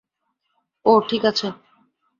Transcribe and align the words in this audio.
ও 0.85 0.91
ঠিক 1.09 1.23
আছে। 1.25 1.47